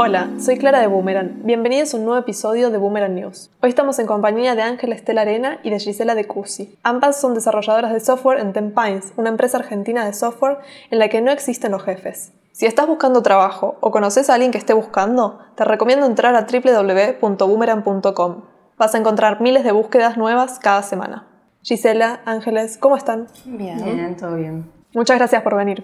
[0.00, 1.42] Hola, soy Clara de Boomerang.
[1.42, 3.50] Bienvenidos a un nuevo episodio de Boomerang News.
[3.60, 6.78] Hoy estamos en compañía de Ángela Estela Arena y de Gisela de Cusi.
[6.84, 10.58] Ambas son desarrolladoras de software en Tempines, una empresa argentina de software
[10.92, 12.32] en la que no existen los jefes.
[12.52, 16.46] Si estás buscando trabajo o conoces a alguien que esté buscando, te recomiendo entrar a
[16.46, 18.42] www.boomerang.com.
[18.76, 21.26] Vas a encontrar miles de búsquedas nuevas cada semana.
[21.62, 23.26] Gisela, Ángeles, ¿cómo están?
[23.44, 23.82] Bien.
[23.82, 24.70] Bien, todo bien.
[24.94, 25.82] Muchas gracias por venir.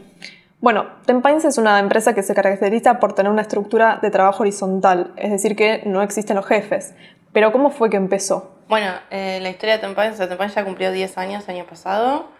[0.65, 5.13] Bueno, Tempines es una empresa que se caracteriza por tener una estructura de trabajo horizontal,
[5.19, 6.95] es decir, que no existen los jefes.
[7.35, 8.57] Pero ¿cómo fue que empezó?
[8.67, 12.31] Bueno, eh, la historia de Tempines, Tempines ya cumplió 10 años el año pasado.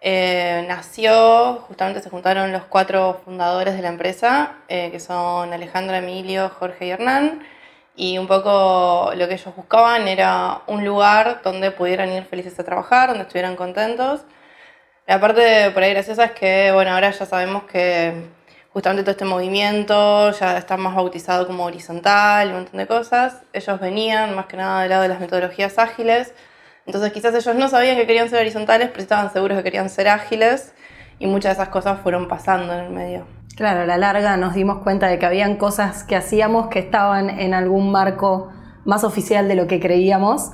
[0.00, 5.94] Eh, nació, justamente se juntaron los cuatro fundadores de la empresa, eh, que son Alejandro,
[5.96, 7.42] Emilio, Jorge y Hernán.
[7.94, 12.64] Y un poco lo que ellos buscaban era un lugar donde pudieran ir felices a
[12.64, 14.24] trabajar, donde estuvieran contentos
[15.06, 18.12] la parte por ahí graciosa es que, bueno, ahora ya sabemos que
[18.72, 23.42] justamente todo este movimiento ya está más bautizado como horizontal y un montón de cosas.
[23.52, 26.32] Ellos venían más que nada del lado de las metodologías ágiles.
[26.86, 30.08] Entonces quizás ellos no sabían que querían ser horizontales, pero estaban seguros que querían ser
[30.08, 30.72] ágiles
[31.18, 33.26] y muchas de esas cosas fueron pasando en el medio.
[33.56, 37.28] Claro, a la larga nos dimos cuenta de que habían cosas que hacíamos que estaban
[37.28, 38.50] en algún marco
[38.84, 40.50] más oficial de lo que creíamos.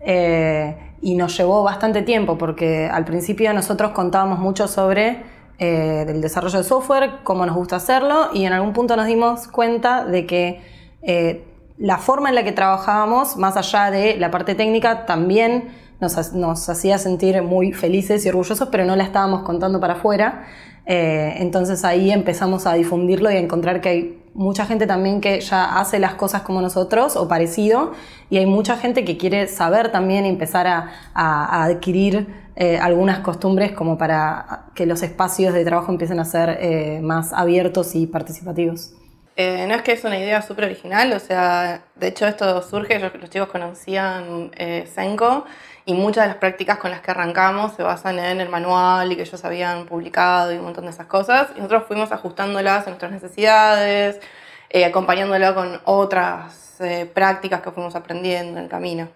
[0.00, 5.22] Eh, y nos llevó bastante tiempo porque al principio nosotros contábamos mucho sobre
[5.58, 9.46] eh, el desarrollo de software, cómo nos gusta hacerlo y en algún punto nos dimos
[9.48, 10.62] cuenta de que
[11.02, 11.44] eh,
[11.78, 15.70] la forma en la que trabajábamos, más allá de la parte técnica, también
[16.00, 20.44] nos, nos hacía sentir muy felices y orgullosos, pero no la estábamos contando para afuera.
[20.86, 25.40] Eh, entonces ahí empezamos a difundirlo y a encontrar que hay mucha gente también que
[25.40, 27.92] ya hace las cosas como nosotros o parecido
[28.30, 33.72] y hay mucha gente que quiere saber también y empezar a, adquirir eh, algunas costumbres
[33.72, 38.94] como para que los espacios de trabajo empiecen a ser eh, más abiertos y participativos.
[39.36, 43.30] no es que es una idea súper original, o sea, de hecho esto surge, los
[43.30, 44.50] chicos conocían
[44.94, 45.44] Senko
[45.90, 49.16] y muchas de las prácticas con las que arrancamos se basan en el manual y
[49.16, 51.48] que ellos habían publicado y un montón de esas cosas.
[51.56, 54.20] Y nosotros fuimos ajustándolas a nuestras necesidades,
[54.68, 59.08] eh, con otras eh, prácticas que fuimos aprendiendo en el camino.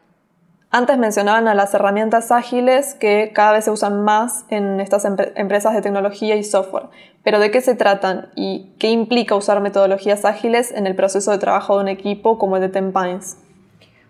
[0.73, 5.75] Antes mencionaban a las herramientas ágiles que cada vez se usan más en estas empresas
[5.75, 6.89] de tecnología y software.
[7.23, 11.39] Pero ¿de qué se tratan y qué implica usar metodologías ágiles en el proceso de
[11.39, 13.37] trabajo de un equipo como el de Tempines?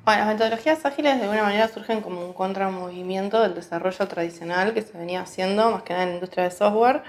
[0.04, 4.82] Bueno, las metodologías ágiles de alguna manera surgen como un contramovimiento del desarrollo tradicional que
[4.82, 7.02] se venía haciendo más que nada en la industria de software.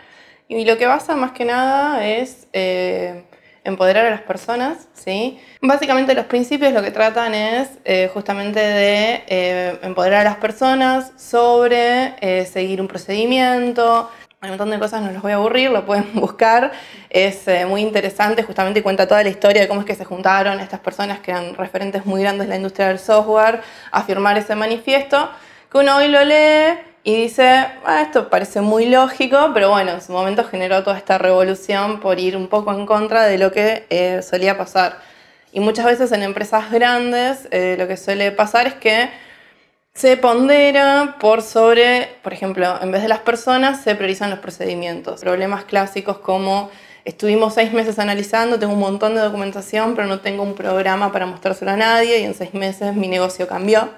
[0.47, 3.25] Y lo que basa más que nada es eh,
[3.65, 5.41] empoderar a las personas, ¿sí?
[5.61, 11.11] Básicamente los principios lo que tratan es eh, justamente de eh, empoderar a las personas
[11.17, 14.09] sobre seguir un procedimiento,
[14.45, 16.71] un montón de cosas, no los voy a aburrir, lo pueden buscar.
[17.09, 20.59] Es eh, muy interesante, justamente cuenta toda la historia de cómo es que se juntaron
[20.59, 23.61] estas personas que eran referentes muy grandes de la industria del software
[23.91, 25.29] a firmar ese manifiesto,
[25.71, 30.01] que uno hoy lo lee y dice, ah, esto parece muy lógico, pero bueno, en
[30.01, 33.85] su momento generó toda esta revolución por ir un poco en contra de lo que
[33.91, 34.97] eh, solía pasar.
[35.51, 39.09] Y muchas veces en empresas grandes eh, lo que suele pasar es que
[39.95, 45.21] se pondera por sobre, por ejemplo, en vez de las personas, se priorizan los procedimientos.
[45.21, 46.69] Problemas clásicos como
[47.05, 51.25] estuvimos seis meses analizando, tengo un montón de documentación, pero no tengo un programa para
[51.25, 53.89] mostrárselo a nadie y en seis meses mi negocio cambió.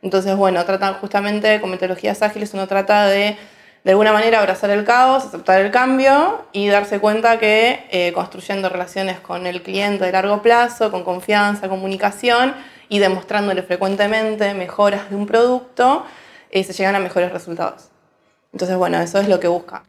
[0.00, 3.36] Entonces, bueno, tratan justamente con metodologías ágiles, uno trata de
[3.84, 8.68] de alguna manera abrazar el caos, aceptar el cambio y darse cuenta que eh, construyendo
[8.68, 12.54] relaciones con el cliente de largo plazo, con confianza, comunicación,
[12.92, 16.04] y demostrándole frecuentemente mejoras de un producto,
[16.50, 17.88] eh, se llegan a mejores resultados.
[18.52, 19.84] Entonces, bueno, eso es lo que busca.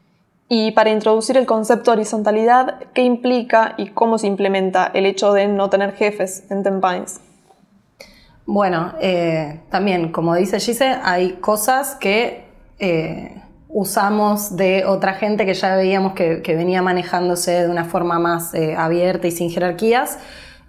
[0.47, 5.34] Y para introducir el concepto de horizontalidad, ¿qué implica y cómo se implementa el hecho
[5.34, 7.19] de no tener jefes en Tempines?
[8.46, 12.46] Bueno, eh, también, como dice Gise, hay cosas que
[12.80, 13.35] eh,
[13.68, 19.28] usamos de otra gente que ya veíamos que, venía manejándose de una forma más abierta
[19.28, 20.20] y sin jerarquías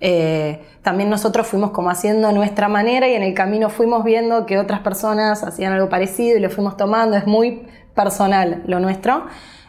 [0.06, 4.58] eh, también nosotros fuimos como haciendo nuestra manera y en el camino fuimos viendo que
[4.58, 7.16] otras personas hacían algo parecido y lo fuimos tomando.
[7.16, 9.24] Es muy personal lo nuestro.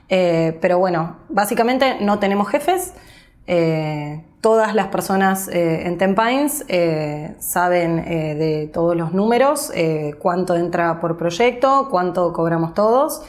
[0.09, 2.93] Eh, pero bueno, básicamente no tenemos jefes.
[3.47, 6.65] Eh, todas las personas en Tempines
[7.39, 9.71] saben de todos los números,
[10.19, 13.23] cuánto entra por proyecto, cuánto cobramos todos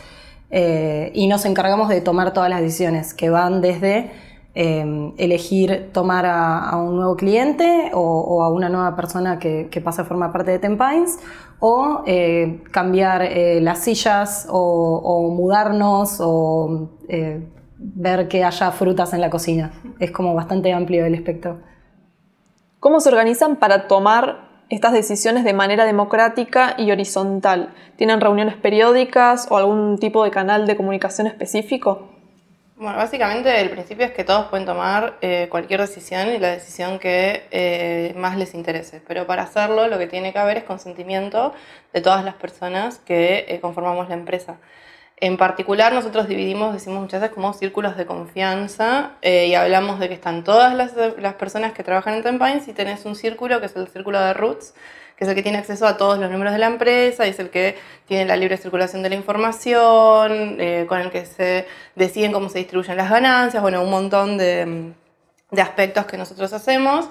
[0.50, 4.11] y nos encargamos de tomar todas las decisiones que van desde
[4.58, 10.05] Em, elegir tomar a, un nuevo cliente o, a una nueva persona que, pasa a
[10.06, 11.19] formar parte de Tempines
[11.61, 19.20] o eh, cambiar eh, las sillas o, mudarnos o eh, ver que haya frutas en
[19.20, 19.73] la cocina.
[19.99, 21.59] Es como bastante amplio el espectro.
[22.81, 27.75] ¿Cómo se organizan para tomar estas decisiones de manera democrática y horizontal?
[27.97, 32.16] ¿Tienen reuniones periódicas o algún tipo de canal de comunicación específico?
[32.78, 36.99] Bueno, básicamente el principio es que todos pueden tomar eh, cualquier decisión y la decisión
[36.99, 41.55] que eh, más les interese, pero para hacerlo lo que tiene que haber es consentimiento
[41.94, 44.58] de todas las personas que eh, conformamos la empresa.
[45.17, 50.14] En particular, nosotros dividimos, decimos muchas veces, como círculos de confianza y hablamos de que
[50.14, 53.76] están todas las, las personas que trabajan en Tempines y tenés un círculo que es
[53.76, 54.75] el círculo de Roots,
[55.17, 57.39] que es el que tiene acceso a todos los números de la empresa y es
[57.39, 57.77] el que
[58.07, 62.59] tiene la libre circulación de la información, eh, con el que se deciden cómo se
[62.59, 64.93] distribuyen las ganancias, bueno, un montón de,
[65.51, 67.09] de aspectos que nosotros hacemos.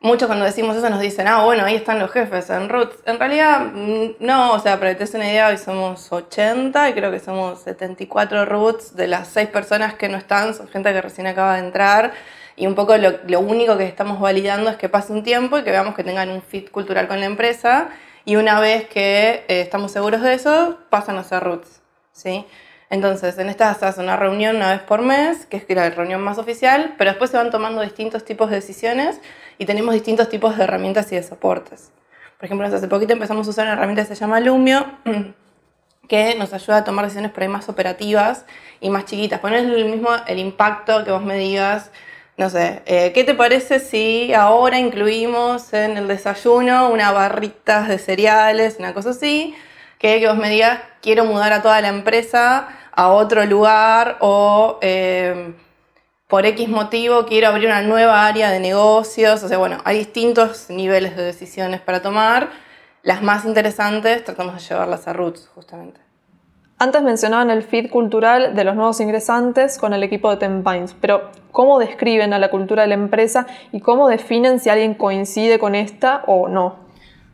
[0.00, 2.96] Muchos cuando decimos eso nos dicen, ah, bueno, ahí están los jefes en Roots.
[3.06, 6.90] En realidad, mm, no, o sea, para que te des una idea, hoy somos 80
[6.90, 8.94] y creo que somos 74 Roots.
[8.94, 12.12] De las 6 personas que no están, son gente que recién acaba de entrar
[12.56, 15.70] y un poco lo, único que estamos validando es que pase un tiempo y que
[15.70, 17.90] veamos que tengan un fit cultural con la empresa.
[18.24, 21.82] Y una vez que eh, estamos seguros de eso, pasan a ser roots.
[22.12, 22.46] ¿sí?
[22.88, 26.22] Entonces, en esta se hace una reunión una vez por mes, que es la reunión
[26.22, 29.20] más oficial, pero después se van tomando distintos tipos de decisiones
[29.58, 31.90] y tenemos distintos tipos de herramientas y de soportes.
[32.38, 34.86] Por ejemplo, hace poquito empezamos a usar una herramienta que se llama Lumio,
[36.08, 38.46] que nos ayuda a tomar decisiones por ahí más operativas
[38.80, 39.40] y más chiquitas.
[39.40, 41.90] Poner el mismo el impacto que vos me digas
[42.36, 47.98] no sé, eh, ¿qué te parece si ahora incluimos en el desayuno una barritas de
[47.98, 49.54] cereales, una cosa así?
[49.98, 54.78] Que, que vos me digas, quiero mudar a toda la empresa a otro lugar o
[54.82, 55.54] eh,
[56.28, 59.42] por X motivo quiero abrir una nueva área de negocios.
[59.42, 62.50] O sea, bueno, hay distintos niveles de decisiones para tomar.
[63.02, 66.05] Las más interesantes tratamos de llevarlas a Roots, justamente.
[66.78, 71.30] Antes mencionaban el feed cultural de los nuevos ingresantes con el equipo de Tempines, pero
[71.50, 75.74] ¿cómo describen a la cultura de la empresa y cómo definen si alguien coincide con
[75.74, 76.76] esta o no?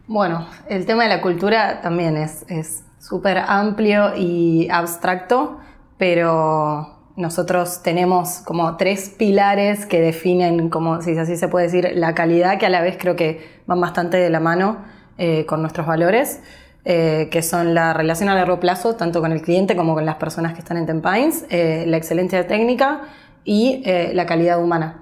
[0.07, 5.59] Bueno, el tema de la cultura también es súper amplio y abstracto,
[5.99, 12.15] pero nosotros tenemos como tres pilares que definen, como si así se puede decir, la
[12.15, 14.79] calidad, que a la vez creo que van bastante de la mano
[15.19, 16.41] eh, con nuestros valores.
[16.85, 20.17] Eh, que son la relación a largo plazo, tanto con el cliente como con las
[20.17, 23.03] personas que están en Tempines, eh, la excelencia técnica
[23.45, 24.99] y eh, la calidad humana.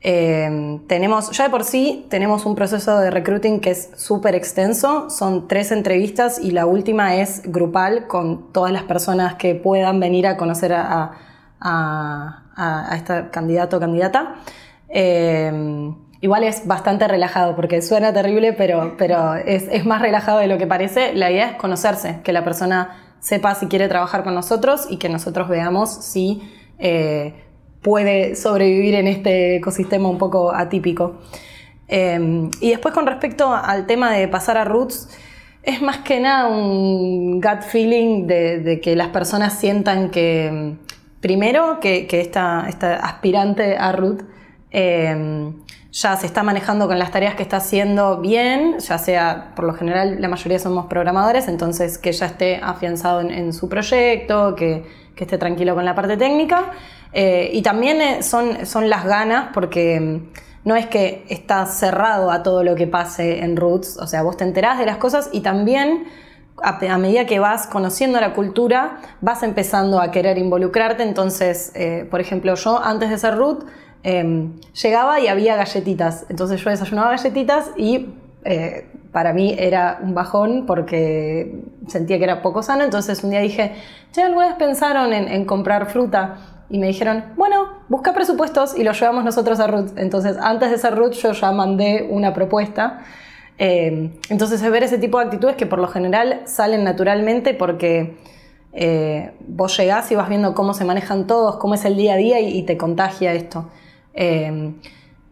[0.00, 5.46] tenemos, ya de por sí tenemos un proceso de recruiting que es súper extenso, son
[5.46, 10.36] tres entrevistas y la última es grupal con todas las personas que puedan venir a
[10.36, 11.12] conocer a,
[11.60, 14.34] a, a, a este candidato o candidata.
[16.20, 20.66] Igual es bastante relajado, porque suena terrible, pero, pero es, más relajado de lo que
[20.66, 21.14] parece.
[21.14, 25.08] La idea es conocerse, que la persona sepa si quiere trabajar con nosotros y que
[25.08, 26.42] nosotros veamos si
[26.78, 27.34] eh,
[27.82, 31.18] puede sobrevivir en este ecosistema un poco atípico.
[31.88, 35.08] Em, y después con respecto al tema de pasar a Roots,
[35.62, 40.76] es más que nada un gut feeling de, que las personas sientan que,
[41.20, 44.22] primero, que, esta, esta, aspirante a Root
[44.70, 45.54] em,
[45.96, 49.72] ya se está manejando con las tareas que está haciendo bien, ya sea, por lo
[49.72, 54.84] general la mayoría somos programadores, entonces que ya esté afianzado en, su proyecto, que,
[55.16, 56.72] esté tranquilo con la parte técnica.
[57.14, 62.30] Eh, y también eh, son, son las ganas, porque mm, no es que está cerrado
[62.30, 65.30] a todo lo que pase en Roots, o sea, vos te enterás de las cosas
[65.32, 66.04] y también
[66.62, 71.02] a, medida que vas conociendo la cultura, vas empezando a querer involucrarte.
[71.02, 73.64] Entonces, eh, por ejemplo, yo antes de ser root,
[74.08, 76.26] Em, llegaba y había galletitas.
[76.28, 82.40] Entonces yo desayunaba galletitas y eh, para mí era un bajón porque sentía que era
[82.40, 82.84] poco sano.
[82.84, 83.72] Entonces un día dije,
[84.12, 86.36] che, ¿alguna vez pensaron en, comprar fruta?
[86.70, 89.90] Y me dijeron, bueno, busca presupuestos y lo llevamos nosotros a Ruth.
[89.96, 93.00] Entonces antes de ser Ruth yo ya mandé una propuesta.
[93.58, 98.16] Em, entonces es ver ese tipo de actitudes que por lo general salen naturalmente porque...
[98.78, 102.16] Eh, vos llegás y vas viendo cómo se manejan todos, cómo es el día a
[102.16, 103.70] día y te contagia esto.
[104.16, 104.72] Eh,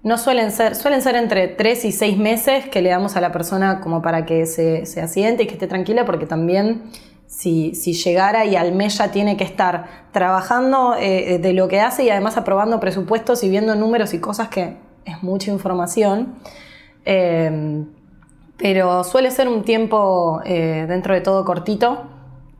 [0.03, 3.33] no suelen ser, suelen ser entre 3 y 6 meses que le damos a la
[3.33, 6.83] persona como para que se, se asiente y que esté tranquila, porque también
[7.27, 12.05] si, llegara y al mes ya tiene que estar trabajando eh, de lo que hace
[12.05, 14.77] y además aprobando presupuestos y viendo números y cosas que
[15.07, 16.35] es mucha información.
[17.07, 17.85] Eh,
[18.59, 22.14] pero suele ser un tiempo dentro de todo cortito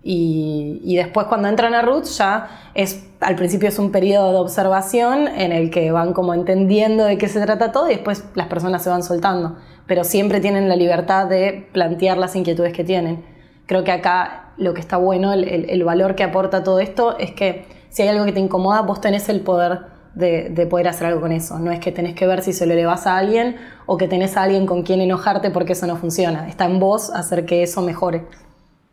[0.07, 5.29] y, después cuando entran a Roots ya es, al principio es un periodo de observación
[5.29, 8.83] en el que van como entendiendo de qué se trata todo y después las personas
[8.83, 9.57] se van soltando,
[9.87, 13.25] pero siempre tienen la libertad de plantear las inquietudes que tienen.
[13.65, 17.65] Creo que acá lo que está bueno, el, valor que aporta todo esto es que
[17.89, 21.33] si hay algo que te incomoda, vos tenés el poder de, poder hacer algo con
[21.33, 21.59] eso.
[21.59, 23.57] No es que tenés que ver si se lo elevas a alguien
[23.87, 26.47] o que tenés a alguien con quien enojarte porque eso no funciona.
[26.47, 28.27] Está en vos hacer que eso mejore.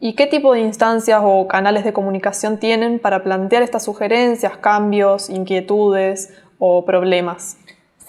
[0.04, 5.30] ¿Y qué tipo de instancias o canales de comunicación tienen para plantear estas sugerencias, cambios,
[5.30, 7.58] inquietudes o problemas?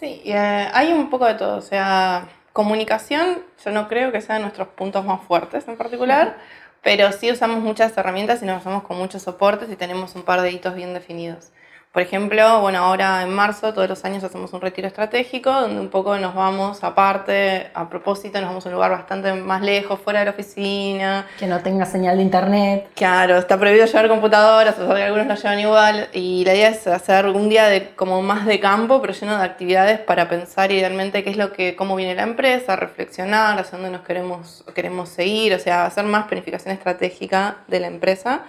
[0.00, 1.58] Sí, eh, hay un poco de todo.
[1.58, 6.38] O sea, comunicación yo no creo que sea de nuestros puntos más fuertes en particular,
[6.82, 10.40] pero sí usamos muchas herramientas y nos usamos con muchos soportes y tenemos un par
[10.40, 11.50] de hitos bien definidos.
[11.92, 15.90] Por ejemplo, bueno, ahora en marzo todos los años hacemos un retiro estratégico donde un
[15.90, 20.20] poco nos vamos aparte, a propósito, nos vamos a un lugar bastante más lejos, fuera
[20.20, 21.26] de la oficina.
[21.38, 22.88] Que no tenga señal de internet.
[22.94, 26.08] Claro, está prohibido llevar computadoras, o sea, que algunos lo llevan igual.
[26.14, 29.44] Y la idea es hacer un día de, como más de campo, pero lleno de
[29.44, 33.90] actividades para pensar idealmente qué es lo que, cómo viene la empresa, reflexionar, hacia dónde
[33.90, 38.44] nos queremos, queremos seguir, o sea, hacer más planificación estratégica de la empresa.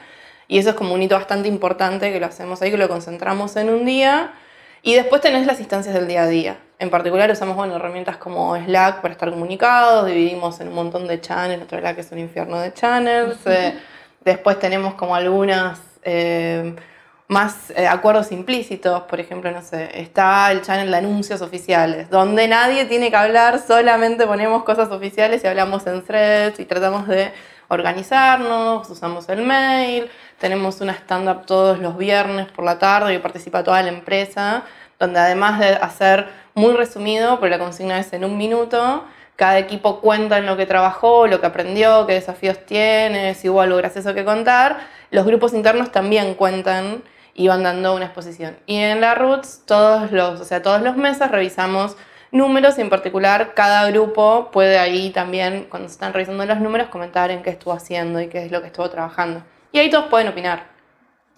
[0.53, 3.55] Y eso es como un hito bastante importante que lo hacemos ahí, que lo concentramos
[3.55, 4.33] en un día.
[4.83, 6.57] Y después tenés las instancias del día a día.
[6.77, 11.19] En particular usamos bueno, herramientas como Slack para estar comunicados, dividimos en un montón de
[11.19, 13.37] channels, verdad que es un infierno de channels.
[13.47, 13.73] Eh,
[14.23, 16.75] después tenemos como algunas eh,
[17.27, 22.47] más eh, acuerdos implícitos, por ejemplo, no sé, está el channel de anuncios oficiales, donde
[22.47, 27.31] nadie tiene que hablar, solamente ponemos cosas oficiales y hablamos en threads y tratamos de
[27.67, 33.63] organizarnos, usamos el mail, tenemos una stand-up todos los viernes por la tarde y participa
[33.63, 34.63] toda la empresa,
[34.99, 39.03] donde además de hacer muy resumido, porque la consigna es en un minuto,
[39.35, 43.61] cada equipo cuenta en lo que trabajó, lo que aprendió, qué desafíos tiene, si hubo
[43.61, 44.79] algo gracioso que contar.
[45.09, 47.03] Los grupos internos también cuentan
[47.33, 48.57] y van dando una exposición.
[48.67, 51.97] Y en la Roots, todos los, o sea, todos los meses revisamos
[52.33, 56.89] números y en particular cada grupo puede ahí también, cuando se están revisando los números,
[56.89, 59.43] comentar en qué estuvo haciendo y qué es lo que estuvo trabajando.
[59.71, 60.73] Y ahí todos pueden opinar.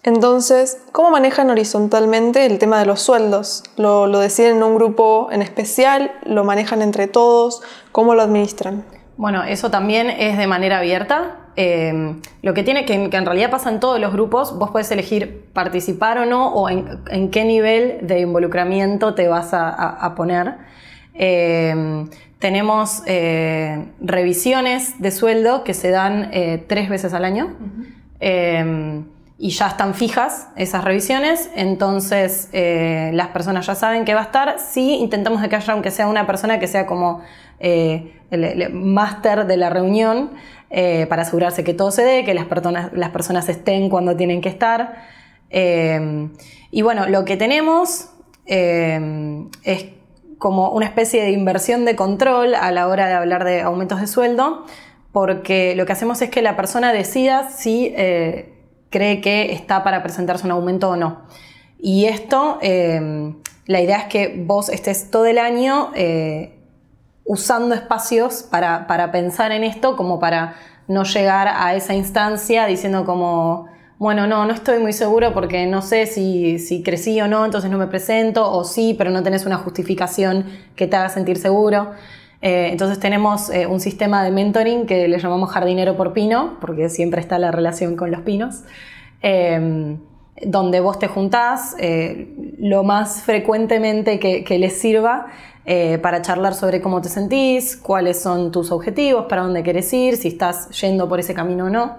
[0.02, 3.64] Entonces, ¿cómo manejan horizontalmente el tema de los sueldos?
[3.76, 6.12] ¿Lo, deciden en un grupo en especial?
[6.24, 7.62] ¿Lo manejan entre todos?
[7.92, 8.84] ¿Cómo lo administran?
[9.16, 11.36] Bueno, eso también es de manera abierta.
[11.56, 15.46] Eh, lo que tiene que, en realidad pasa en todos los grupos, vos puedes elegir
[15.52, 20.54] participar o no, o en, qué nivel de involucramiento te vas a poner.
[21.18, 22.08] Em,
[22.38, 27.56] tenemos eh, revisiones de sueldo que se dan eh, tres veces al año
[28.20, 29.06] em,
[29.38, 34.24] y ya están fijas esas revisiones, entonces eh, las personas ya saben que va a
[34.24, 34.56] estar.
[34.58, 37.22] Sí, intentamos de que haya, aunque sea una persona que sea como
[37.58, 38.12] el,
[38.72, 40.32] máster de la reunión,
[41.08, 44.48] para asegurarse que todo se dé, que las personas, las personas estén cuando tienen que
[44.48, 44.96] estar.
[45.48, 46.32] Em,
[46.70, 48.10] y bueno, lo que tenemos
[48.46, 49.84] es
[50.38, 54.06] como una especie de inversión de control a la hora de hablar de aumentos de
[54.06, 54.64] sueldo,
[55.12, 58.54] porque lo que hacemos es que la persona decida si eh,
[58.90, 61.22] cree que está para presentarse un aumento o no.
[61.78, 63.34] Y esto, eh,
[63.66, 66.58] la idea es que vos estés todo el año eh,
[67.24, 70.54] usando espacios para, para pensar en esto, como para
[70.88, 75.80] no llegar a esa instancia diciendo como bueno, no, no estoy muy seguro porque no
[75.80, 79.46] sé si, si, crecí o no, entonces no me presento, o sí, pero no tenés
[79.46, 81.92] una justificación que te haga sentir seguro.
[82.42, 86.90] Eh, entonces tenemos eh, un sistema de mentoring que le llamamos jardinero por pino, porque
[86.90, 88.64] siempre está la relación con los pinos,
[89.22, 89.96] eh,
[90.42, 91.74] donde vos te juntás
[92.58, 95.28] lo más frecuentemente que, que les sirva
[96.02, 100.28] para charlar sobre cómo te sentís, cuáles son tus objetivos, para dónde quieres ir, si
[100.28, 101.96] estás yendo por ese camino o no.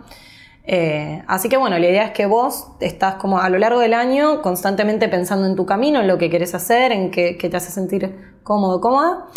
[0.69, 3.93] Eh, así que bueno, la idea es que vos estás como a lo largo del
[3.93, 7.71] año constantemente pensando en tu camino, en lo que querés hacer, en qué, te hace
[7.71, 9.27] sentir cómodo, cómoda.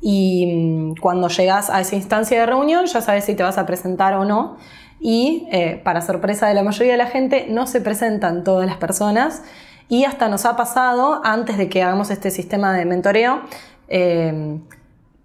[0.00, 3.66] Y mm, cuando llegas a esa instancia de reunión ya sabes si te vas a
[3.66, 4.56] presentar o no.
[4.98, 8.78] Y eh, para sorpresa de la mayoría de la gente, no se presentan todas las
[8.78, 9.42] personas.
[9.90, 13.42] Y hasta nos ha pasado, antes de que hagamos este sistema de mentoreo,
[13.88, 14.58] eh,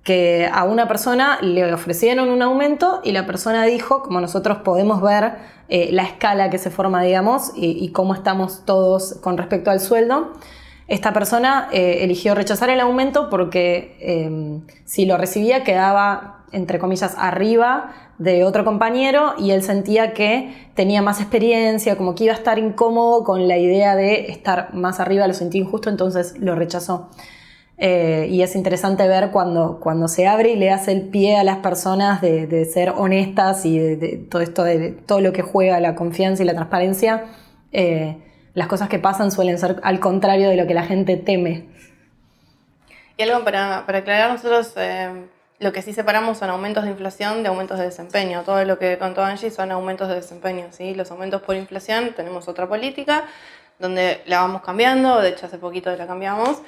[0.03, 5.01] que a una persona le ofrecieron un aumento y la persona dijo, como nosotros podemos
[5.01, 5.35] ver
[5.69, 10.33] eh, la escala que se forma, digamos, y, cómo estamos todos con respecto al sueldo,
[10.89, 17.15] esta persona eh, eligió rechazar el aumento porque em, si lo recibía quedaba, entre comillas,
[17.17, 22.37] arriba de otro compañero y él sentía que tenía más experiencia, como que iba a
[22.37, 27.09] estar incómodo con la idea de estar más arriba, lo sentía injusto, entonces lo rechazó.
[27.85, 31.43] Eh, y es interesante ver cuando, cuando se abre y le hace el pie a
[31.43, 35.93] las personas de, ser honestas y de, todo esto, de todo lo que juega la
[35.93, 37.25] confianza y la transparencia,
[37.73, 38.15] eh,
[38.53, 41.65] las cosas que pasan suelen ser al contrario de lo que la gente teme.
[43.17, 45.09] Y algo para, para aclarar, nosotros eh,
[45.59, 48.43] lo que sí separamos son aumentos de inflación de aumentos de desempeño.
[48.45, 50.67] Todo lo que contó Angie son aumentos de desempeño.
[50.71, 50.95] ¿sí?
[50.95, 53.25] Los aumentos por inflación tenemos otra política
[53.77, 56.61] donde la vamos cambiando, de hecho hace poquito la cambiamos,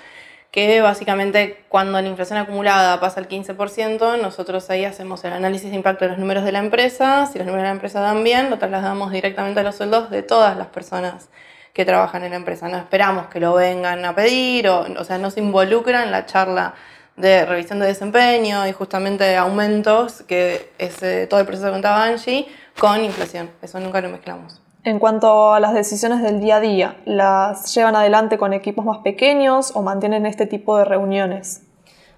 [0.56, 5.76] que básicamente cuando la inflación acumulada pasa al 15%, nosotros ahí hacemos el análisis de
[5.76, 8.50] impacto de los números de la empresa, si los números de la empresa dan bien,
[8.50, 11.28] lo trasladamos directamente a los sueldos de todas las personas
[11.74, 12.70] que trabajan en la empresa.
[12.70, 16.26] No esperamos que lo vengan a pedir, o, o sea, no se involucran en la
[16.26, 16.74] charla
[17.18, 22.48] de revisión de desempeño y justamente aumentos, que es todo el proceso que contaba Angie,
[22.80, 23.52] con inflación.
[23.62, 24.62] Eso nunca lo mezclamos.
[24.86, 29.00] En cuanto a las decisiones del día a día, ¿las llevan adelante con equipos más
[29.00, 31.64] pequeños o mantienen este tipo de reuniones?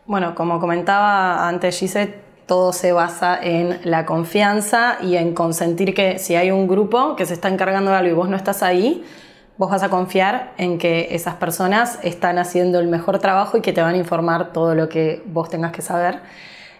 [0.05, 6.19] Bueno, como comentaba antes Gisette, todo se basa en la confianza y en consentir que
[6.19, 9.05] si hay un grupo que se está encargando de algo y vos no estás ahí,
[9.57, 13.71] vos vas a confiar en que esas personas están haciendo el mejor trabajo y que
[13.71, 16.19] te van a informar todo lo que vos tengas que saber.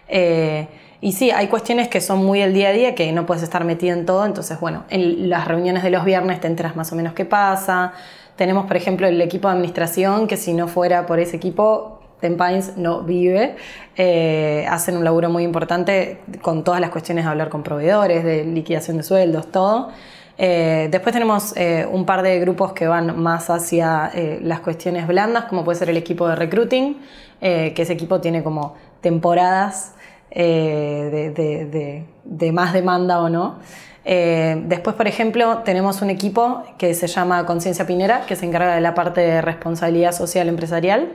[0.06, 0.68] Eh,
[1.00, 3.64] y sí, hay cuestiones que son muy el día a día, que no puedes estar
[3.64, 6.96] metido en todo, entonces bueno, en las reuniones de los viernes te enteras más o
[6.96, 7.92] menos qué pasa.
[8.34, 12.76] Tenemos, por ejemplo, el equipo de administración, que si no fuera por ese equipo, Tempines
[12.76, 13.56] no vive.
[13.96, 18.44] Eh, hacen un laburo muy importante con todas las cuestiones de hablar con proveedores, de
[18.44, 19.90] liquidación de sueldos, todo.
[20.36, 24.10] Eh, después tenemos eh, un par de grupos que van más hacia
[24.42, 26.98] las cuestiones blandas, como puede ser el equipo de recruiting,
[27.40, 29.94] que ese equipo tiene como temporadas
[30.34, 33.58] de, de, más demanda o no.
[34.04, 38.80] después, por ejemplo, tenemos un equipo que se llama Conciencia Pinera, que se encarga de
[38.80, 41.12] la parte de responsabilidad social empresarial.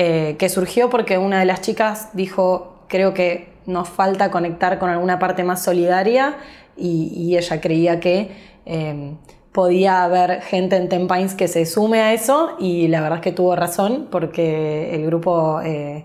[0.00, 4.90] Eh, que surgió porque una de las chicas dijo, creo que nos falta conectar con
[4.90, 6.36] alguna parte más solidaria
[6.76, 8.30] y, ella creía que
[8.64, 9.14] eh,
[9.50, 13.32] podía haber gente en Tempines que se sume a eso y la verdad es que
[13.32, 15.60] tuvo razón porque el grupo...
[15.62, 16.04] Eh,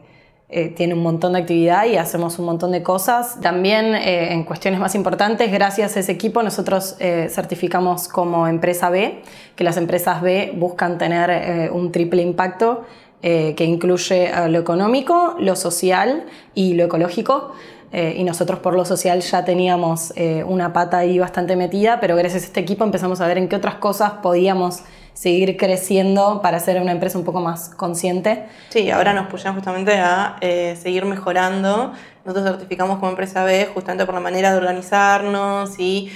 [0.76, 3.40] tiene un montón de actividad y hacemos un montón de cosas.
[3.42, 6.96] También en cuestiones más importantes, gracias a ese equipo, nosotros
[7.30, 9.22] certificamos como empresa B,
[9.56, 12.86] que las empresas B buscan tener un triple impacto
[13.26, 17.54] eh, que incluye lo económico, lo social y lo ecológico.
[17.94, 22.18] Eh, y nosotros por lo social ya teníamos eh, una pata ahí bastante metida, pero
[22.18, 24.82] gracias a este equipo empezamos a ver en qué otras cosas podíamos
[25.14, 28.46] seguir creciendo para ser una empresa un poco más consciente.
[28.70, 31.94] Sí, ahora nos pusieron justamente a seguir mejorando.
[32.26, 36.12] Nosotros certificamos como empresa B justamente por la manera de organizarnos y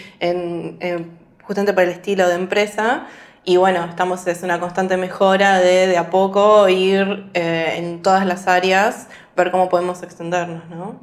[1.43, 3.07] justamente por el estilo de empresa.
[3.49, 8.25] Y bueno, estamos, es una constante mejora de de a poco ir eh, en todas
[8.25, 9.07] las áreas,
[9.37, 10.99] ver cómo podemos extendernos, ¿no?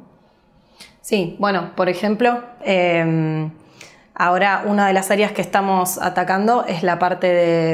[1.01, 3.49] Sí, bueno, por ejemplo, em,
[4.15, 7.27] ahora una de las áreas que estamos atacando es la parte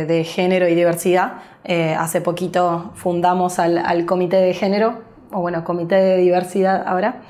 [0.06, 1.34] de, género y diversidad.
[1.63, 5.01] Eh, hace poquito fundamos al, comité de género,
[5.32, 7.21] o bueno, comité de diversidad ahora.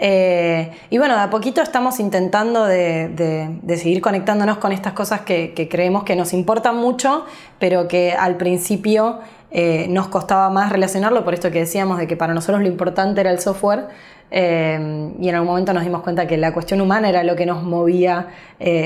[0.00, 5.68] Eh, y bueno, de a poquito estamos intentando de, seguir conectándonos con estas cosas que,
[5.70, 7.24] creemos que nos importan mucho,
[7.58, 12.16] pero que al principio eh, nos costaba más relacionarlo, por esto que decíamos de que
[12.16, 13.86] para nosotros lo importante era el software.
[14.30, 17.46] Eh, y en algún momento nos dimos cuenta que la cuestión humana era lo que
[17.46, 18.28] nos movía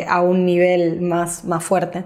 [0.09, 2.05] a un nivel más, más fuerte.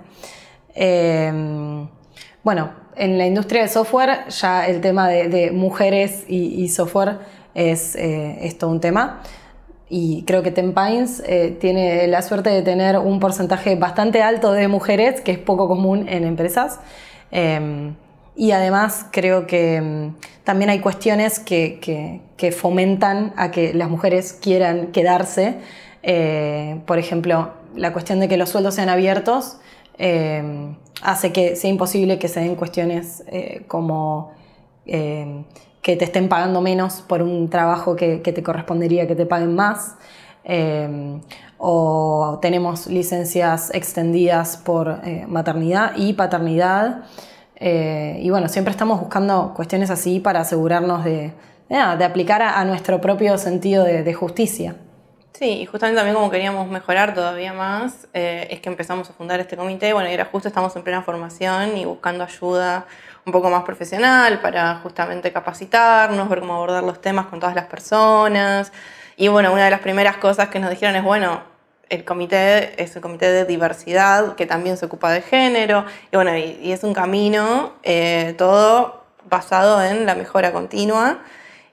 [2.43, 7.19] bueno, en la industria de software ya el tema de, mujeres y software
[7.57, 9.23] es, eh, todo un tema.
[9.89, 14.69] Y creo que Tempines eh, tiene la suerte de tener un porcentaje bastante alto de
[14.69, 16.81] mujeres, que es poco común en empresas.
[17.31, 17.95] Em,
[18.37, 21.81] y además creo que em, también hay cuestiones que,
[22.37, 25.57] que, fomentan a que las mujeres quieran quedarse.
[26.03, 29.59] Eh, por ejemplo, la cuestión de que los sueldos sean abiertos
[29.99, 34.33] em, hace que sea imposible que se den cuestiones eh, como
[35.87, 39.95] que te estén pagando menos por un trabajo que, te correspondería que te paguen más.
[40.45, 41.21] Eh,
[41.59, 47.05] o tenemos licencias extendidas por eh, maternidad y paternidad.
[47.57, 51.33] Eh, y bueno, siempre estamos buscando cuestiones así para asegurarnos de,
[51.69, 54.77] de, aplicar a, nuestro propio sentido de, justicia.
[55.33, 59.57] Sí, y justamente también como queríamos mejorar todavía más, es que empezamos a fundar este
[59.57, 59.93] comité.
[59.93, 62.87] Bueno, y era justo estamos en plena formación y buscando ayuda
[63.27, 67.67] un poco más profesional para justamente capacitarnos, ver cómo abordar los temas con todas las
[67.67, 68.73] personas.
[69.17, 71.56] Y bueno, una de las primeras cosas que nos dijeron es, bueno,
[71.89, 75.85] el comité es el comité de diversidad que también se ocupa de género.
[76.13, 81.19] Y bueno, y, es un camino eh, todo basado en la mejora continua.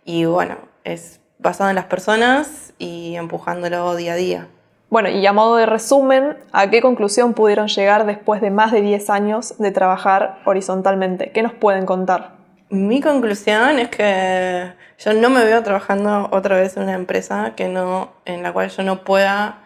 [0.05, 4.47] Y bueno, es basado en las personas y empujándolo día a día.
[4.89, 8.81] Bueno, y a modo de resumen, ¿a qué conclusión pudieron llegar después de más de
[8.81, 11.31] 10 años de trabajar horizontalmente?
[11.31, 12.33] ¿Qué nos pueden contar?
[12.69, 17.69] Mi conclusión es que yo no me veo trabajando otra vez en una empresa que
[17.69, 19.62] no, en la cual yo no pueda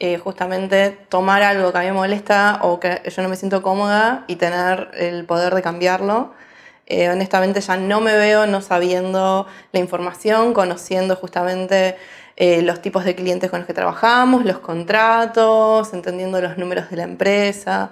[0.00, 3.62] eh, justamente tomar algo que a mí me molesta o que yo no me siento
[3.62, 6.34] cómoda y tener el poder de cambiarlo.
[6.86, 11.96] Eh, honestamente ya no me veo no sabiendo la información, conociendo justamente
[12.36, 16.96] eh, los tipos de clientes con los que trabajamos, los contratos, entendiendo los números de
[16.96, 17.90] la empresa.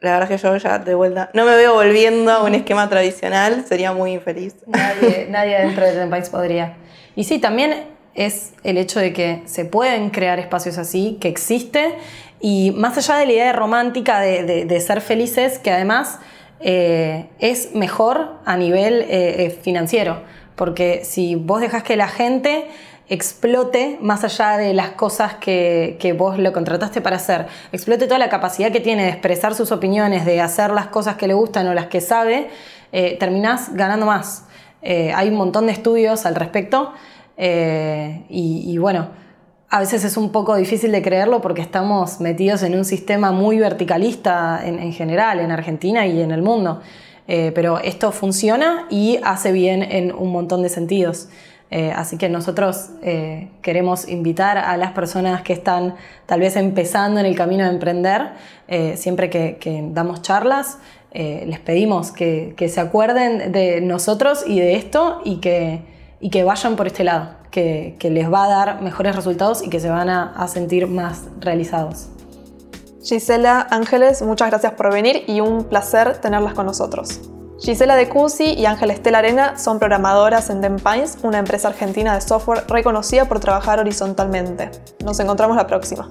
[0.00, 2.88] La verdad es que yo ya de vuelta no me veo volviendo a un esquema
[2.88, 4.56] tradicional, sería muy infeliz.
[4.66, 6.76] Nadie, nadie dentro de país podría.
[7.14, 11.94] Y sí, también es el hecho de que se pueden crear espacios así, que existe,
[12.40, 16.18] y más allá de la idea romántica de, ser felices, que además
[16.60, 20.22] eh, es mejor a nivel eh, financiero,
[20.56, 22.66] porque si vos dejas que la gente
[23.08, 28.28] explote más allá de las cosas que, vos lo contrataste para hacer, explote toda la
[28.28, 31.74] capacidad que tiene de expresar sus opiniones, de hacer las cosas que le gustan o
[31.74, 32.48] las que sabe,
[32.92, 34.44] eh, terminás ganando más.
[34.82, 36.92] Eh, hay un montón de estudios al respecto
[37.38, 39.08] eh, y, bueno,
[39.70, 43.58] a veces es un poco difícil de creerlo porque estamos metidos en un sistema muy
[43.58, 46.82] verticalista en, general, en Argentina y en el mundo.
[47.26, 51.28] pero esto funciona y hace bien en un montón de sentidos.
[51.70, 57.20] Eh, así que nosotros eh, queremos invitar a las personas que están tal vez empezando
[57.20, 58.30] en el camino de emprender,
[58.68, 60.78] eh, siempre que, damos charlas,
[61.12, 65.80] les pedimos que, se acuerden de nosotros y de esto y que,
[66.44, 70.10] vayan por este lado, que, les va a dar mejores resultados y que se van
[70.10, 72.08] a, sentir más realizados.
[73.02, 77.20] Gisela Ángeles, muchas gracias por venir y un placer tenerlas con nosotros.
[77.60, 82.20] Gisela De Cusi y Ángel Estela Arena son programadoras en Pines, una empresa argentina de
[82.20, 84.70] software reconocida por trabajar horizontalmente.
[85.04, 86.08] Nos encontramos la próxima.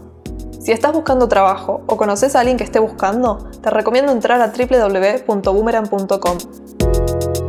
[0.59, 4.47] Si estás buscando trabajo o conoces a alguien que esté buscando, te recomiendo entrar a
[4.47, 7.46] www.boomerang.com